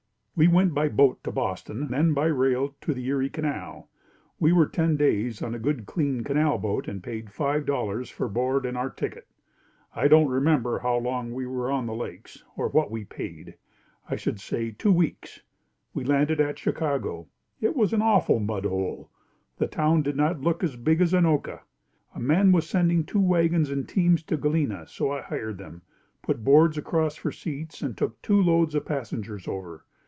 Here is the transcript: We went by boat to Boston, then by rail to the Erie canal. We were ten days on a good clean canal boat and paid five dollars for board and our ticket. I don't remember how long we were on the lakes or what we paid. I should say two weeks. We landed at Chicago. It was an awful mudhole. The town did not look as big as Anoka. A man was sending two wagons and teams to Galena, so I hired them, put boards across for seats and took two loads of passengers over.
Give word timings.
We 0.33 0.47
went 0.47 0.73
by 0.73 0.89
boat 0.89 1.23
to 1.25 1.31
Boston, 1.31 1.89
then 1.89 2.15
by 2.15 2.25
rail 2.25 2.75
to 2.81 2.95
the 2.95 3.05
Erie 3.05 3.29
canal. 3.29 3.91
We 4.39 4.51
were 4.51 4.65
ten 4.65 4.97
days 4.97 5.43
on 5.43 5.53
a 5.53 5.59
good 5.59 5.85
clean 5.85 6.23
canal 6.23 6.57
boat 6.57 6.87
and 6.87 7.03
paid 7.03 7.29
five 7.31 7.63
dollars 7.67 8.09
for 8.09 8.27
board 8.27 8.65
and 8.65 8.75
our 8.75 8.89
ticket. 8.89 9.27
I 9.95 10.07
don't 10.07 10.29
remember 10.29 10.79
how 10.79 10.95
long 10.97 11.31
we 11.31 11.45
were 11.45 11.69
on 11.69 11.85
the 11.85 11.93
lakes 11.93 12.43
or 12.57 12.69
what 12.69 12.89
we 12.89 13.05
paid. 13.05 13.53
I 14.09 14.15
should 14.15 14.39
say 14.39 14.71
two 14.71 14.91
weeks. 14.91 15.41
We 15.93 16.03
landed 16.03 16.41
at 16.41 16.57
Chicago. 16.57 17.27
It 17.59 17.75
was 17.75 17.93
an 17.93 18.01
awful 18.01 18.39
mudhole. 18.39 19.11
The 19.59 19.67
town 19.67 20.01
did 20.01 20.15
not 20.15 20.41
look 20.41 20.63
as 20.63 20.75
big 20.75 21.01
as 21.01 21.13
Anoka. 21.13 21.59
A 22.15 22.19
man 22.19 22.51
was 22.51 22.67
sending 22.67 23.03
two 23.03 23.21
wagons 23.21 23.69
and 23.69 23.87
teams 23.87 24.23
to 24.23 24.37
Galena, 24.37 24.87
so 24.87 25.11
I 25.11 25.21
hired 25.21 25.59
them, 25.59 25.83
put 26.23 26.43
boards 26.43 26.79
across 26.79 27.15
for 27.15 27.31
seats 27.31 27.83
and 27.83 27.95
took 27.95 28.19
two 28.23 28.41
loads 28.41 28.73
of 28.73 28.85
passengers 28.87 29.47
over. 29.47 29.85